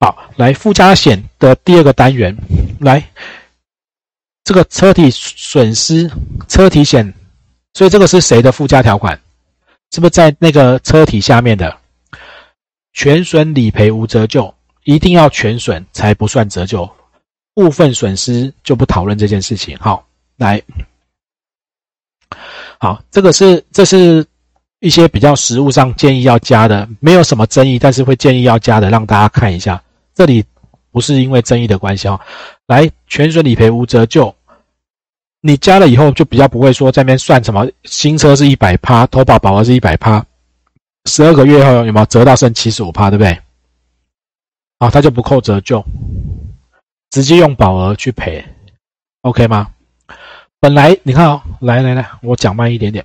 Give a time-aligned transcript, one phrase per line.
[0.00, 2.34] 好，来附加险的第二个单元，
[2.80, 3.06] 来
[4.44, 6.10] 这个车体损失
[6.48, 7.12] 车体险，
[7.74, 9.20] 所以这个是谁的附加条款？
[9.92, 11.76] 是不是在那个车体下面的
[12.94, 14.54] 全损理赔无折旧？
[14.84, 16.90] 一定要全损才不算折旧，
[17.52, 19.76] 部分损失就不讨论这件事情。
[19.78, 20.06] 好，
[20.38, 20.62] 来，
[22.78, 24.24] 好，这个是这是
[24.78, 29.82] 一些比较实务上建议要加的，没有什么争议，但是会建议要加的，让大家看一下。
[30.14, 30.44] 这里
[30.90, 32.20] 不是因为争议的关系哦。
[32.66, 34.34] 来，全损理赔无折旧，
[35.40, 40.24] 你加了以后就比较不会说在那边算什么新车是一百趴，投保保额是一百趴，
[41.06, 43.40] 十二个月后有没有折到剩七十五趴，对不对？
[44.78, 45.84] 啊，他就不扣折旧，
[47.10, 48.44] 直接用保额去赔
[49.22, 49.74] ，OK 吗？
[50.58, 53.04] 本来你看哦，来来来，我讲慢一点点。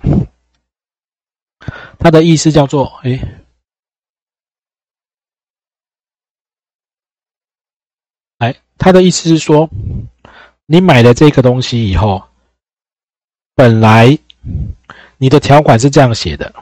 [1.98, 3.18] 他的意思叫做，哎，
[8.38, 8.54] 哎，
[8.86, 9.68] 他的意思是说，
[10.66, 12.22] 你买了这个东西以后，
[13.56, 14.16] 本来
[15.18, 16.54] 你的条款是这样写的：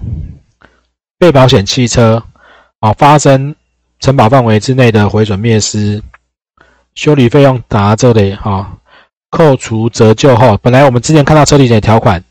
[1.18, 2.24] 被保险汽车
[2.80, 3.54] 啊发生。
[4.00, 6.02] 承保范围之内的毁损灭失，
[6.94, 8.78] 修理费用达这里哈，
[9.30, 12.22] 扣除折旧后，本来我们之前看到车体险条款，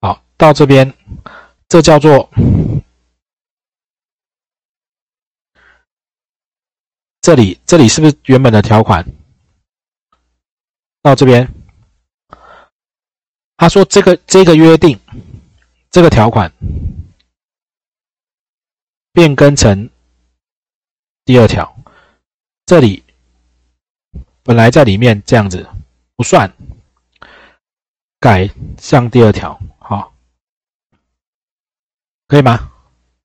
[0.00, 0.92] 好到这边，
[1.68, 2.28] 这叫做
[7.22, 9.06] 这里这里是不是原本的条款？
[11.02, 11.48] 到这边，
[13.56, 14.98] 他说这个这个约定，
[15.90, 16.52] 这个条款
[19.12, 19.88] 变更成。
[21.24, 21.76] 第二条，
[22.66, 23.04] 这里
[24.42, 25.68] 本来在里面这样子
[26.16, 26.52] 不算，
[28.18, 30.12] 改向第二条，好，
[32.26, 32.72] 可以吗？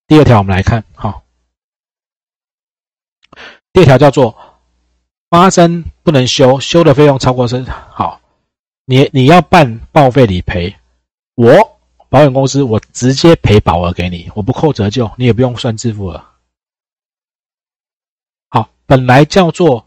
[0.05, 1.23] 第二条我们来看，好，
[3.77, 4.35] 第二条叫做
[5.29, 8.19] 发生不能修，修的费用超过是好，
[8.85, 10.75] 你你要办报废理赔，
[11.35, 11.77] 我
[12.09, 16.25] 保险公司我直接赔保额给你，我不扣折旧，你也不用算支付额。
[18.49, 19.85] 好本来叫做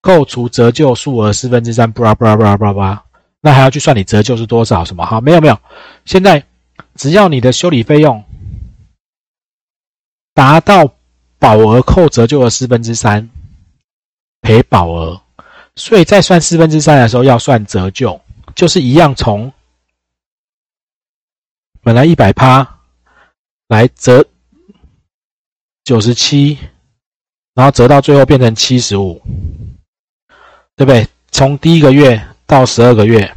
[0.00, 3.04] 扣除折旧数额四分之三，布拉布拉布拉布拉，
[3.42, 4.86] 那还要去算你折旧是多少？
[4.86, 5.04] 什么？
[5.04, 5.58] 好，没有没有。
[6.06, 6.42] 现在
[6.94, 8.24] 只要你的修理费用
[10.32, 10.94] 达到
[11.42, 13.28] 保额扣折旧的四分之三，
[14.42, 15.20] 赔保额，
[15.74, 18.20] 所以在算四分之三的时候要算折旧，
[18.54, 19.52] 就是一样从
[21.82, 22.78] 本来一百趴
[23.66, 24.24] 来折
[25.82, 26.56] 九十七。
[27.54, 29.20] 然后折到最后变成七十五，
[30.74, 31.06] 对不对？
[31.32, 33.30] 从第一个月到十二个月，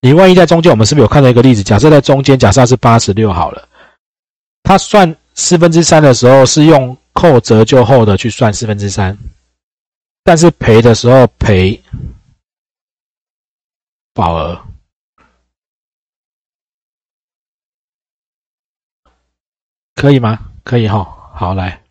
[0.00, 1.62] 你万一在中间，我们是不是有看到一个例子？
[1.62, 3.68] 假设在中间，假设是八十六好了，
[4.62, 9.18] 他算四分之三的时候是用扣折旧后的去算四分之三，
[10.22, 11.82] 但是赔的时候赔
[14.14, 14.62] 保额，
[19.96, 20.38] 可以吗？
[20.62, 21.02] 可以哈，
[21.34, 21.82] 好来。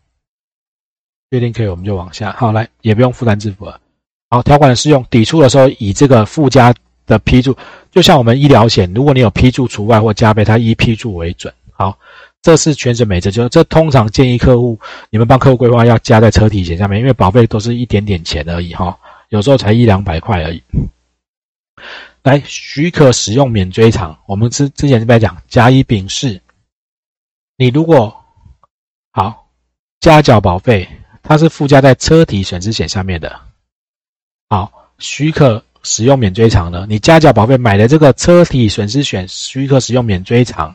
[1.30, 2.32] 确定可以，我们就往下。
[2.32, 3.82] 好，来也不用负担支付了。
[4.30, 6.74] 好，条款的适用，抵触的时候以这个附加
[7.06, 7.58] 的批注，
[7.92, 11.54] 就像我们医疗险，如果你有批注除外或加倍，它依批注为准。
[11.74, 12.00] 好，
[12.42, 18.98] 这是全省每折，就这通常建议客户你们帮客户规划要加在车体险下面，因为保费都是一点点钱而已哈，
[19.30, 20.62] 有时候才一两百块而已。
[22.24, 26.42] 来，许可使用免追偿，我们之之前是在讲甲乙丙是，
[27.58, 28.16] 你如果
[29.12, 29.48] 好
[30.00, 30.88] 加缴保费。
[31.30, 33.38] 它是附加在车体损失险下面的，
[34.48, 40.74] 好，许可使用免追偿的，你加缴保费买的这个车体损失险，许可使用免追偿。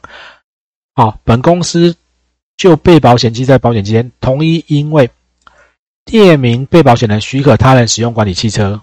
[0.94, 1.96] 好，本公司
[2.56, 5.10] 就被保险期在保险期间，同一因为
[6.04, 8.80] 列明被保险人许可他人使用管理汽车，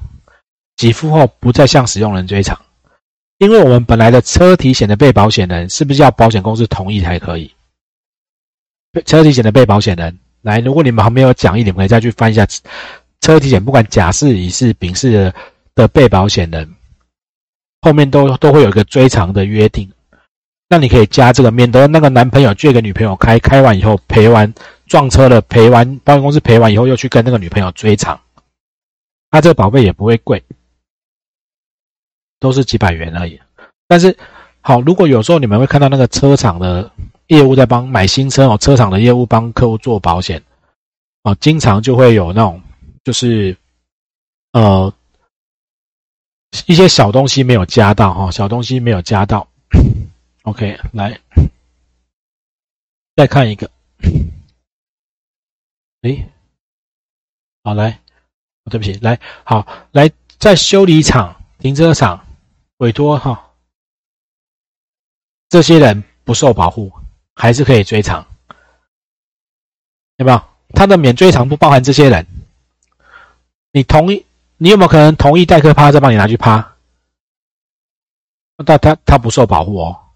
[0.75, 2.59] 给付后不再向使用人追偿。
[3.37, 7.53] 因为我们本来的车体险的被保险人是不是要保险公司同意才可以？
[9.05, 10.17] 车体险的被保险人。
[10.41, 12.45] 来，如果你们还没有讲义，你们可以再去翻一下
[13.21, 15.31] 车体险，不管甲是、乙是、丙是
[15.75, 16.75] 的被保险人，
[17.81, 19.89] 后面都都会有一个追偿的约定。
[20.69, 24.53] 那你可以加这个，免得那个男朋友借给女朋友开，开完以后赔完
[24.85, 28.21] 撞车了，赔完保险公司赔完以后又去跟那个女朋友追偿，
[29.31, 30.43] 他这个保费也不会贵，
[32.39, 33.39] 都是几百元而已。
[33.87, 34.15] 但是
[34.61, 36.89] 好，如果有时候你们会看到那个车厂的。
[37.29, 40.41] 业务在帮买新车哦，车厂的业务帮客户做保险，
[41.21, 42.59] 哦，经常就会有那种，
[43.03, 43.55] 就是
[44.53, 44.91] 呃
[46.65, 49.47] 一些小东西没有加到哈，小东西没有加到。
[50.49, 51.21] OK，来
[53.15, 53.69] 再看一个，
[56.01, 56.27] 诶，
[57.63, 58.01] 好，来，
[58.65, 62.25] 对不起，来，好，来，在修理厂、停车场
[62.77, 63.51] 委托哈，
[65.49, 66.91] 这些人不受保护，
[67.35, 68.25] 还是可以追偿，
[70.15, 70.41] 有没有？
[70.73, 72.25] 他的免追偿不包含这些人。
[73.71, 74.25] 你同意？
[74.57, 76.75] 你有没有可能同意代客趴再帮你拿去趴？
[78.65, 80.08] 但他他不受保护哦。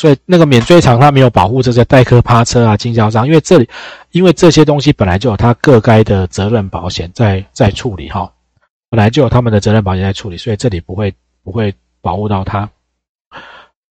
[0.00, 3.68] 所以那个免追偿他没有保护这些代客趴车啊、经销商，因为这里
[4.12, 8.32] 因为这些东西本来就有他各该的责任保险在在处理哈，
[8.88, 12.70] 本来就有他们的责任保险在处理，所以这里不会不会保护到他。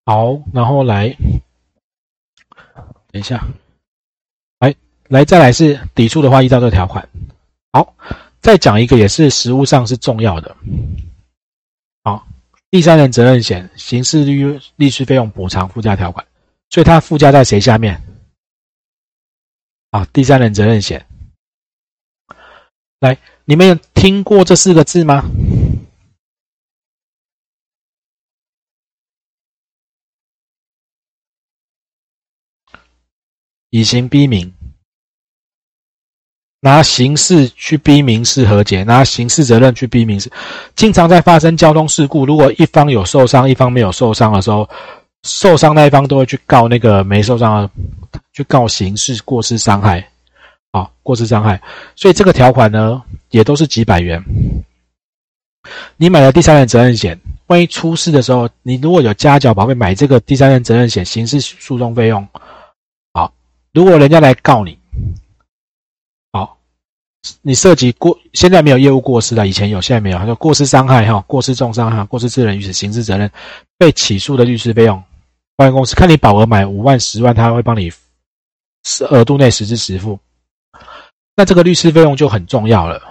[0.03, 1.15] 好，然后来，
[3.11, 3.45] 等一下，
[4.57, 4.73] 来
[5.09, 7.07] 来再来是抵触的话，依照这个条款。
[7.71, 7.93] 好，
[8.41, 10.55] 再讲一个也是实务上是重要的。
[12.03, 12.25] 好。
[12.71, 16.27] 第三人责任险刑事律律师费用补偿附加条款，
[16.69, 17.99] 所以它附加在谁下面？
[19.89, 21.03] 啊，第三人责任险。
[22.99, 25.23] 来，你们有听过这四个字吗？
[33.71, 34.58] 以刑逼民。
[36.61, 40.29] 拿刑事去逼民事和解，拿刑事责任去逼民事，
[40.75, 44.69] 经常在发生交通事故，如果一方有受伤，一方没有受伤的时候，
[45.23, 50.05] 受伤那一方都会去告那个没受伤的，去告刑事过失伤害，
[50.71, 51.61] 啊，过失伤害。
[51.95, 54.21] 所以这个条款呢，也都是几百元。
[55.95, 57.17] 你买了第三人责任险，
[57.47, 62.27] 万一出事的时候，你如果有加缴保费买这个第三人责任险，刑事诉讼费用，
[63.13, 63.31] 好，
[63.73, 64.77] 如果人家来告你。
[67.41, 70.17] 你涉及过，现在没有业务过失了，以前有，现在没有。
[70.17, 73.29] 他说过失伤害哈，过失重伤哈，过失致人于死，刑事责任，
[73.77, 75.03] 被起诉的律师费用，
[75.55, 77.91] 保险公司看你保额买五万、十万，他会帮你
[79.09, 80.19] 额度内实支实付。
[81.35, 83.01] 那这个律师费用就很重要了，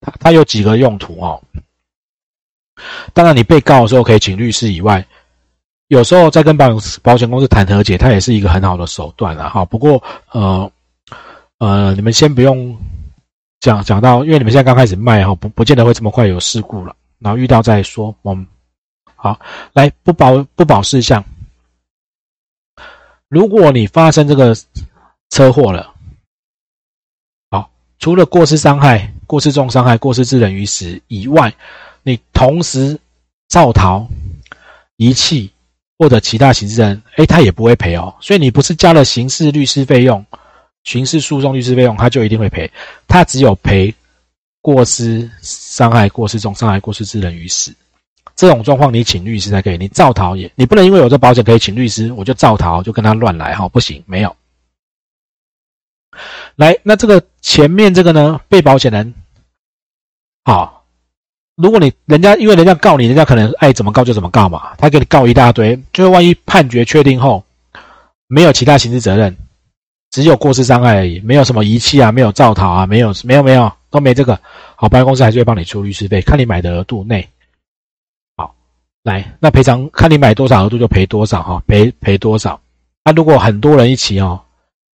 [0.00, 1.40] 它它有几个用途哦。
[3.12, 5.06] 当然，你被告的时候可以请律师以外，
[5.88, 9.64] 有时候在跟保险保险公司谈和解，它也是一个很好的手段了哈。
[9.64, 10.70] 不过呃
[11.58, 12.76] 呃，你们先不用。
[13.64, 18.14] 讲讲到，因为你们现在刚开始卖哈，不不见得会这么快有事故了，然后遇到再说。
[18.20, 18.46] 我们
[19.16, 19.40] 好
[19.72, 21.24] 来不保不保事项。
[23.28, 24.54] 如果你发生这个
[25.30, 25.94] 车祸了，
[27.50, 31.54] 好，除了过失伤害、过失重伤害、过失致人于死以外，
[32.02, 33.00] 你同时
[33.48, 34.06] 造逃、
[34.96, 35.50] 遗弃
[35.96, 38.14] 或者其他刑事人，哎，他也不会赔哦。
[38.20, 40.22] 所以你不是加了刑事律师费用。
[40.84, 42.70] 刑事诉讼律师费用，他就一定会赔。
[43.08, 43.94] 他只有赔
[44.60, 47.74] 过失伤害、过失重伤害、过失致人于死
[48.36, 49.78] 这种状况，你请律师才可以。
[49.78, 54.34] 你造逃也，你不能因为有这保险可以请律师，我就造逃就跟他乱来哈，不行，没有。
[56.56, 58.40] 来，那这个前面这个呢？
[58.48, 59.14] 被保险人，
[60.44, 60.84] 好，
[61.56, 67.44] 如果你人家因为人家告你，人家可能爱怎么告就怎么告嘛，他给你告一大堆，最后万一判决确定后，
[68.26, 69.36] 没有其他刑事责任。
[70.14, 74.38] 只有过失伤害而已，没有什么遗弃啊，没有造逃啊，没有没有没有都没这个。
[74.76, 77.28] 好，保险公司还是会帮你出律师费，看你买的额度内。
[78.36, 78.54] 好，
[79.02, 82.60] 来，那赔偿看你买多少额度就赔多少哈，赔赔多少。
[83.04, 84.40] 那如果很多人一起哦，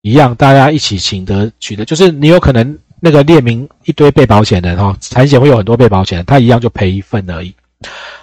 [0.00, 7.54] 一样大家一起请得取得，就是你有可能那个列明一堆被保险人哈，产险会有很多被保险人，他一样就赔一份而已。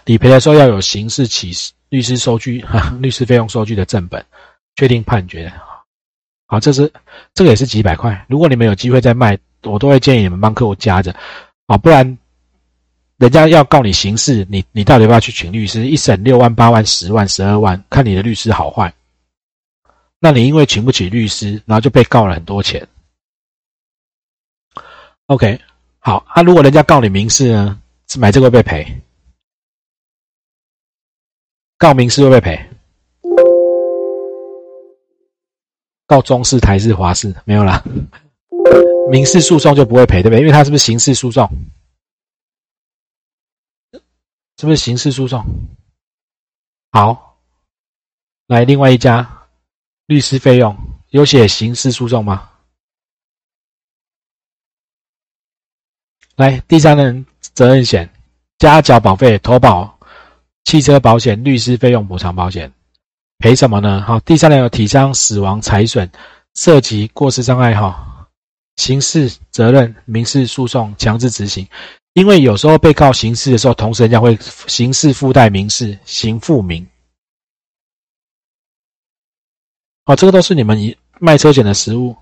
[0.05, 4.25] 理赔的时候要有刑事起诉律师收据哈，律师费用收据的正本，
[4.77, 5.53] 确定判决。
[6.47, 6.91] 好，这是
[7.33, 8.25] 这个也是几百块。
[8.27, 11.13] 如果你们有机会再卖，我都会建议你们帮客户加着，
[11.67, 12.17] 啊，不然
[13.17, 15.85] 人家要告你刑事，你你到底要不要去请律师？
[15.85, 18.93] 一审六万、八万、十万、十二万，看你的律师好坏。
[20.19, 22.87] 那你因为请不起律师，然后就被告了很多钱。
[25.25, 25.59] OK，
[25.99, 27.79] 好，那如果人家告你民事呢？
[28.17, 29.01] 买这个会被赔，
[31.77, 32.69] 告民事会被赔。
[36.07, 37.83] 告中式、台式、华式没有啦，
[39.11, 40.39] 民事诉讼就不会赔，对不对？
[40.39, 41.47] 因为它是不是刑事诉讼？
[44.59, 45.45] 是不是刑事诉讼？
[46.91, 47.37] 好，
[48.47, 49.47] 来另外一家
[50.05, 50.75] 律师费用
[51.09, 52.49] 有写刑事诉讼吗？
[56.37, 58.09] 来第三人责任险
[58.59, 59.99] 加缴保费投保
[60.63, 62.71] 汽车保险律师费用补偿保险。
[63.39, 64.01] 赔什么呢？
[64.01, 66.09] 好，第三类有体伤、死亡、财损，
[66.55, 68.27] 涉及过失伤害，哈，
[68.77, 71.67] 刑事责任、民事诉讼、强制执行。
[72.13, 74.35] 因为有时候被告刑事的时候，同时人家会
[74.67, 76.85] 刑事附带民事，刑附民。
[80.05, 82.15] 好，这个都是你们一卖车险的实物。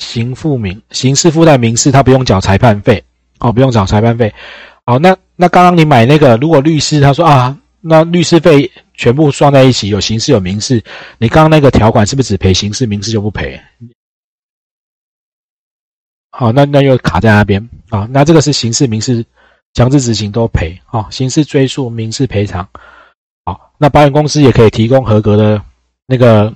[0.00, 3.04] 刑附民刑事附带民事，他不用缴裁判费，
[3.38, 4.34] 哦，不用缴裁判费。
[4.84, 10.82] 好，那那刚刚你买那个，如果律师他说啊，那律师费全部算在一起，有刑事有民事，
[11.18, 13.60] 你刚刚那个条款是不是只赔刑事，民事就不赔？
[16.30, 18.06] 好，那那又卡在那边啊？
[18.10, 19.24] 那这个是刑事民事
[19.74, 21.08] 强制执行都赔啊？
[21.10, 22.66] 刑事追诉，民事赔偿。
[23.44, 25.62] 好，那保险公司也可以提供合格的
[26.06, 26.54] 那个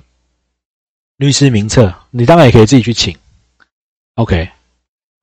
[1.17, 3.15] 律师名册，你当然也可以自己去请。
[4.15, 4.49] OK，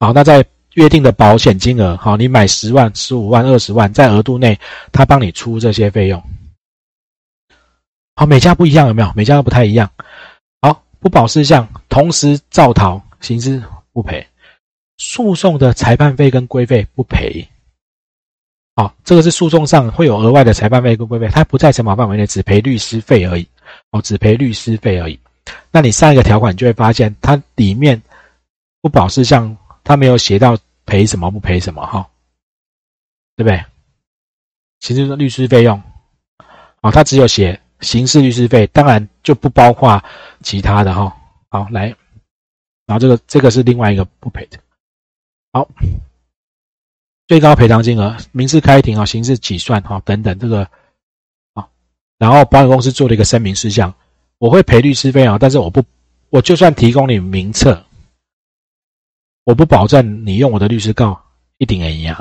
[0.00, 4.58] 好，那在约定的保险金额，好，你买十万、十五万、二十万，在额度内，
[4.90, 6.22] 他帮你出这些费用。
[8.14, 9.12] 好，每家不一样，有没有？
[9.14, 9.90] 每家都不太一样。
[10.60, 13.62] 好，不保事项，同时造逃，刑事
[13.92, 14.26] 不赔。
[14.98, 17.46] 诉讼的裁判费跟规费不赔，
[18.76, 23.46] 好，这个是诉讼上会有额外的裁判费跟规费，它不在承保范围内，只赔律师费而已，
[23.90, 25.18] 哦，只赔律师费而已。
[25.72, 28.00] 那你上一个条款就会发现，它里面
[28.80, 32.08] 不保事项，他没有写到赔什么不赔什么，哈，
[33.36, 33.64] 对不对？
[34.80, 35.80] 其实律师费用，
[36.80, 40.02] 啊，他只有写刑事律师费，当然就不包括
[40.42, 41.16] 其他的，哈。
[41.48, 41.94] 好，来，
[42.86, 44.58] 然后这个这个是另外一个不赔的。
[45.52, 45.68] 好，
[47.28, 50.66] 最高赔偿金额、民事开庭啊、刑事起算哈等等，这个
[51.52, 51.68] 啊，
[52.16, 53.94] 然后保险公司做了一个声明事项，
[54.38, 55.84] 我会赔律师费啊，但是我不，
[56.30, 57.84] 我就算提供你名册，
[59.44, 61.20] 我不保证你用我的律师告
[61.58, 62.16] 一定也一样。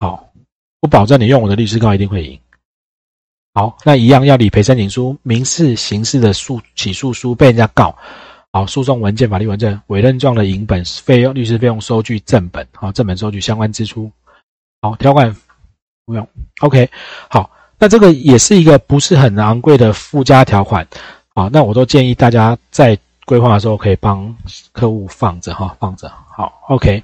[0.00, 0.32] 好，
[0.80, 2.38] 不保证你用我的律师告一定会赢。
[3.54, 7.96] 好，那一样要理赔申请书、民事、刑事的诉起诉书被人家告。
[8.52, 14.10] 好，诉讼文件、法律文件、委任状的影本、费用、律师费用收据正本，好，正本收据相关支出，
[14.80, 15.34] 好，条款
[16.06, 16.26] 不用
[16.60, 16.88] ，OK，
[17.28, 20.86] 好，那这个也是一个不是很昂贵的附加条款，
[21.34, 24.34] 好，那我都建议大家在规划的时候可以帮
[24.72, 27.02] 客户放着哈，放着，好，OK，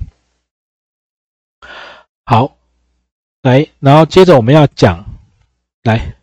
[2.24, 2.50] 好，
[3.42, 5.04] 来，然后接着我们要讲，
[5.82, 6.14] 来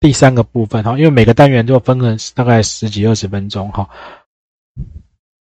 [0.00, 3.88] 第三个部分哈，因为每个单元就分成大概十几二十分钟哈。